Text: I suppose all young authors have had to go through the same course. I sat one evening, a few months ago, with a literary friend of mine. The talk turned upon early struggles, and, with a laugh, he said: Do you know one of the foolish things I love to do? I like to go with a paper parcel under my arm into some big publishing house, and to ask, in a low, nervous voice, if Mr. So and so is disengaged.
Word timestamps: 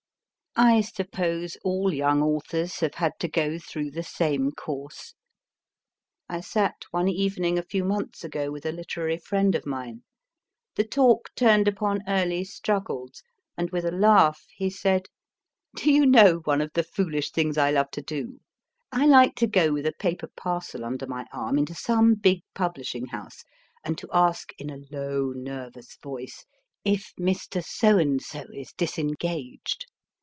I 0.53 0.81
suppose 0.81 1.55
all 1.63 1.93
young 1.93 2.21
authors 2.21 2.81
have 2.81 2.95
had 2.95 3.13
to 3.21 3.29
go 3.29 3.57
through 3.57 3.91
the 3.91 4.03
same 4.03 4.51
course. 4.51 5.13
I 6.27 6.41
sat 6.41 6.75
one 6.91 7.07
evening, 7.07 7.57
a 7.57 7.63
few 7.63 7.85
months 7.85 8.25
ago, 8.25 8.51
with 8.51 8.65
a 8.65 8.73
literary 8.73 9.15
friend 9.15 9.55
of 9.55 9.65
mine. 9.65 10.03
The 10.75 10.83
talk 10.83 11.33
turned 11.37 11.69
upon 11.69 12.01
early 12.05 12.43
struggles, 12.43 13.23
and, 13.55 13.69
with 13.69 13.85
a 13.85 13.93
laugh, 13.93 14.43
he 14.53 14.69
said: 14.69 15.05
Do 15.77 15.89
you 15.89 16.05
know 16.05 16.41
one 16.43 16.59
of 16.59 16.73
the 16.73 16.83
foolish 16.83 17.31
things 17.31 17.57
I 17.57 17.71
love 17.71 17.89
to 17.91 18.01
do? 18.01 18.41
I 18.91 19.05
like 19.05 19.35
to 19.35 19.47
go 19.47 19.71
with 19.71 19.85
a 19.85 19.93
paper 19.93 20.27
parcel 20.35 20.83
under 20.83 21.07
my 21.07 21.25
arm 21.31 21.57
into 21.57 21.75
some 21.75 22.13
big 22.13 22.41
publishing 22.55 23.05
house, 23.05 23.45
and 23.85 23.97
to 23.99 24.09
ask, 24.11 24.51
in 24.59 24.69
a 24.69 24.79
low, 24.91 25.31
nervous 25.33 25.95
voice, 26.03 26.43
if 26.83 27.13
Mr. 27.17 27.63
So 27.63 27.97
and 27.97 28.21
so 28.21 28.43
is 28.53 28.73
disengaged. 28.73 29.85